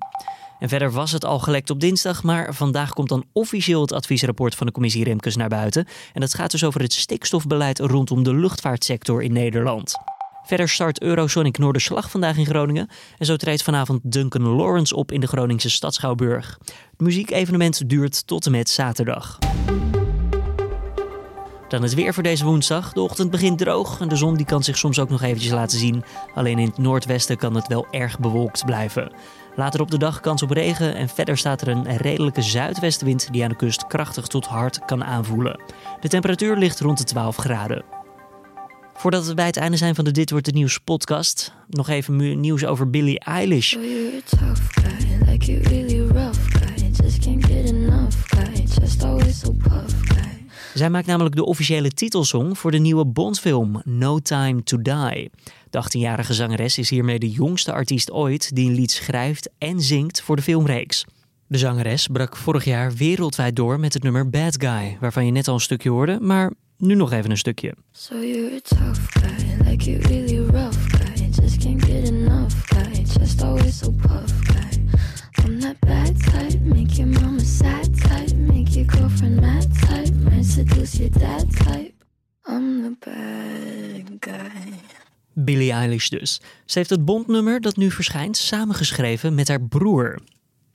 En 0.59 0.69
verder 0.69 0.93
was 0.93 1.13
het 1.13 1.25
al 1.25 1.39
gelekt 1.39 1.71
op 1.71 1.81
dinsdag, 1.81 2.23
maar 2.23 2.55
vandaag 2.55 2.93
komt 2.93 3.09
dan 3.09 3.25
officieel 3.33 3.81
het 3.81 3.93
adviesrapport 3.93 4.55
van 4.55 4.67
de 4.67 4.73
commissie 4.73 5.05
Remkes 5.05 5.37
naar 5.37 5.49
buiten. 5.49 5.87
En 6.13 6.21
dat 6.21 6.35
gaat 6.35 6.51
dus 6.51 6.65
over 6.65 6.81
het 6.81 6.93
stikstofbeleid 6.93 7.79
rondom 7.79 8.23
de 8.23 8.35
luchtvaartsector 8.35 9.23
in 9.23 9.33
Nederland. 9.33 9.95
Verder 10.43 10.69
start 10.69 11.03
Eurosonic 11.03 11.59
Noorderslag 11.59 12.11
vandaag 12.11 12.37
in 12.37 12.47
Groningen. 12.47 12.89
En 13.19 13.27
zo 13.27 13.37
treedt 13.37 13.63
vanavond 13.63 14.01
Duncan 14.03 14.43
Lawrence 14.43 14.97
op 14.97 15.13
in 15.13 15.21
de 15.21 15.27
Groningse 15.27 15.71
stad 15.71 15.95
Schouwburg. 15.95 16.59
Het 16.91 17.01
muziekevenement 17.01 17.89
duurt 17.89 18.27
tot 18.27 18.47
en 18.47 18.53
met 18.53 18.69
zaterdag. 18.69 19.39
Dan 21.71 21.83
het 21.83 21.95
weer 21.95 22.15
voor 22.15 22.23
deze 22.23 22.45
woensdag. 22.45 22.93
De 22.93 23.01
ochtend 23.01 23.31
begint 23.31 23.59
droog 23.59 24.01
en 24.01 24.09
de 24.09 24.17
zon 24.17 24.37
die 24.37 24.47
kan 24.47 24.63
zich 24.63 24.79
soms 24.79 24.99
ook 24.99 25.09
nog 25.09 25.23
eventjes 25.23 25.53
laten 25.53 25.79
zien. 25.79 26.05
Alleen 26.35 26.59
in 26.59 26.67
het 26.67 26.79
noordwesten 26.79 27.37
kan 27.37 27.55
het 27.55 27.67
wel 27.67 27.87
erg 27.91 28.19
bewolkt 28.19 28.65
blijven. 28.65 29.13
Later 29.57 29.81
op 29.81 29.91
de 29.91 29.99
dag 29.99 30.21
kans 30.21 30.43
op 30.43 30.51
regen 30.51 30.95
en 30.95 31.09
verder 31.09 31.37
staat 31.37 31.61
er 31.61 31.69
een 31.69 31.97
redelijke 31.97 32.43
zuidwestenwind 32.43 33.33
die 33.33 33.43
aan 33.43 33.49
de 33.49 33.57
kust 33.57 33.87
krachtig 33.87 34.27
tot 34.27 34.47
hard 34.47 34.85
kan 34.85 35.05
aanvoelen. 35.05 35.61
De 36.01 36.09
temperatuur 36.09 36.57
ligt 36.57 36.81
rond 36.81 36.99
de 36.99 37.05
12 37.05 37.37
graden. 37.37 37.85
Voordat 38.95 39.27
we 39.27 39.35
bij 39.35 39.47
het 39.47 39.57
einde 39.57 39.77
zijn 39.77 39.95
van 39.95 40.05
de 40.05 40.11
Dit 40.11 40.31
Wordt 40.31 40.47
Het 40.47 40.55
Nieuws 40.55 40.79
podcast, 40.79 41.55
nog 41.69 41.89
even 41.89 42.41
nieuws 42.41 42.65
over 42.65 42.91
Billie 42.91 43.21
Eilish. 43.21 43.77
Zij 50.75 50.91
maakt 50.91 51.07
namelijk 51.07 51.35
de 51.35 51.45
officiële 51.45 51.91
titelsong 51.91 52.59
voor 52.59 52.71
de 52.71 52.79
nieuwe 52.79 53.07
Bondfilm 53.07 53.83
No 53.85 54.19
Time 54.19 54.63
to 54.63 54.83
Die. 54.83 55.31
De 55.71 55.85
18-jarige 55.85 56.35
zangeres 56.35 56.79
is 56.79 56.91
hiermee 56.91 57.19
de 57.19 57.31
jongste 57.31 57.73
artiest 57.73 58.11
ooit 58.11 58.55
die 58.55 58.69
een 58.69 58.75
lied 58.75 58.91
schrijft 58.91 59.51
en 59.59 59.81
zingt 59.81 60.23
voor 60.23 60.37
de 60.37 60.43
filmreeks. 60.43 61.05
De 61.47 61.59
zangeres 61.59 62.07
brak 62.07 62.37
vorig 62.37 62.65
jaar 62.65 62.93
wereldwijd 62.93 63.57
door 63.57 63.81
met 63.81 63.95
het 63.95 64.03
nummer 64.03 64.31
Bad 64.31 64.57
Guy, 64.59 64.97
waarvan 65.01 65.27
je 65.27 65.33
net 65.33 65.49
al 65.49 65.55
een 65.55 65.61
stukje 65.61 65.91
hoorde, 65.91 66.19
maar 66.21 66.53
nu 66.77 66.95
nog 66.95 67.13
even 67.13 67.31
een 67.31 67.37
stukje. 67.37 67.75
So 67.93 68.15
you're 68.15 68.55
a 68.55 68.61
tough 68.61 69.01
guy, 69.09 69.69
like 69.71 69.91
you 69.91 70.01
really 70.03 70.51
rough 70.51 70.79
guy, 70.89 71.29
just 71.43 71.59
can't 71.59 71.85
get 71.85 72.09
enough 72.09 72.55
guy, 72.65 73.03
just 73.19 73.43
always 73.43 73.79
so 73.79 73.91
puff 73.91 74.33
guy. 74.43 74.59
I'm 75.45 75.61
that 75.61 75.79
bad 75.81 76.23
type, 76.25 76.61
make 76.61 76.95
your 76.97 77.21
mama 77.21 77.41
sad 77.41 78.01
type, 78.01 78.37
make 78.37 78.75
your 78.75 78.87
girlfriend 78.87 79.41
mad 79.41 79.80
seduce 80.69 81.09
type. 81.11 81.95
I'm 82.49 82.83
the 82.83 82.97
bad 82.99 84.17
guy. 84.21 84.73
Billie 85.33 85.73
Eilish 85.73 86.09
dus. 86.09 86.41
Ze 86.65 86.79
heeft 86.79 86.91
het 86.91 87.05
bondnummer 87.05 87.61
dat 87.61 87.77
nu 87.77 87.91
verschijnt 87.91 88.37
samengeschreven 88.37 89.35
met 89.35 89.49
haar 89.49 89.63
broer. 89.63 90.19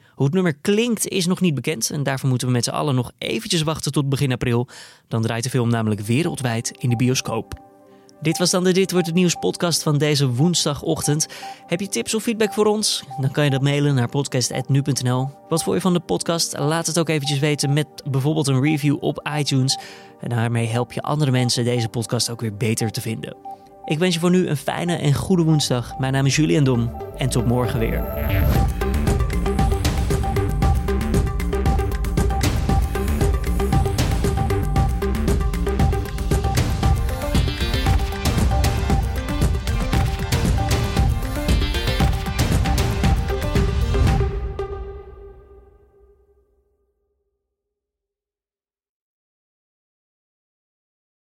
Hoe 0.10 0.26
het 0.26 0.34
nummer 0.34 0.56
klinkt 0.62 1.08
is 1.08 1.26
nog 1.26 1.42
niet 1.42 1.54
bekend 1.56 1.90
en 1.90 2.04
daarvoor 2.04 2.30
moeten 2.30 2.48
we 2.48 2.54
met 2.54 2.64
z'n 2.64 2.70
allen 2.70 2.96
nog 2.96 3.12
eventjes 3.18 3.62
wachten 3.62 3.92
tot 3.92 4.10
begin 4.10 4.32
april. 4.32 4.68
Dan 5.08 5.22
draait 5.22 5.44
de 5.44 5.50
film 5.50 5.70
namelijk 5.70 6.02
wereldwijd 6.02 6.72
in 6.78 6.90
de 6.90 6.96
bioscoop. 6.96 7.65
Dit 8.26 8.38
was 8.38 8.50
dan 8.52 8.64
de 8.64 8.72
Dit 8.72 8.92
Wordt 8.92 9.08
Het 9.08 9.16
Nieuws 9.16 9.36
podcast 9.36 9.84
van 9.84 9.98
deze 9.98 10.30
woensdagochtend. 10.30 11.28
Heb 11.68 11.80
je 11.80 11.88
tips 11.88 12.14
of 12.14 12.24
feedback 12.24 12.54
voor 12.54 12.66
ons? 12.66 13.04
Dan 13.22 13.32
kan 13.32 13.44
je 13.44 13.50
dat 13.50 13.62
mailen 13.62 13.96
naar 13.96 14.10
podcast.nu.nl. 14.10 15.30
Wat 15.50 15.64
vond 15.64 15.76
je 15.76 15.82
van 15.82 15.94
de 15.94 16.00
podcast? 16.00 16.58
Laat 16.58 16.88
het 16.88 17.00
ook 17.00 17.10
eventjes 17.10 17.40
weten 17.40 17.74
met 17.74 17.88
bijvoorbeeld 18.10 18.48
een 18.48 18.62
review 18.62 18.98
op 19.00 19.30
iTunes. 19.38 19.80
En 20.20 20.30
daarmee 20.30 20.68
help 20.68 20.94
je 20.94 21.02
andere 21.02 21.32
mensen 21.32 21.64
deze 21.64 21.90
podcast 21.90 22.30
ook 22.30 22.42
weer 22.42 22.56
beter 22.56 22.92
te 22.92 23.02
vinden. 23.02 23.36
Ik 23.86 24.00
wens 24.00 24.14
je 24.14 24.20
voor 24.20 24.32
nu 24.32 24.48
een 24.48 24.58
fijne 24.58 24.96
en 24.96 25.14
goede 25.14 25.44
woensdag. 25.44 25.98
Mijn 25.98 26.14
naam 26.14 26.26
is 26.26 26.36
Julian 26.36 26.64
Dom 26.64 26.92
en 27.18 27.30
tot 27.30 27.46
morgen 27.46 27.80
weer. 27.80 28.04